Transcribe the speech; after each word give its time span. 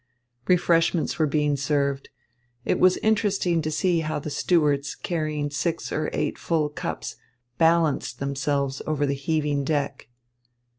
Refreshments 0.47 1.19
were 1.19 1.27
being 1.27 1.55
served. 1.55 2.09
It 2.65 2.79
was 2.79 2.97
interesting 3.03 3.61
to 3.61 3.69
see 3.69 3.99
how 3.99 4.17
the 4.17 4.31
stewards, 4.31 4.95
carrying 4.95 5.51
six 5.51 5.91
or 5.91 6.09
eight 6.11 6.39
full 6.39 6.69
cups, 6.69 7.17
balanced 7.59 8.17
themselves 8.17 8.81
over 8.87 9.05
the 9.05 9.13
heaving 9.13 9.63
deck. 9.63 10.09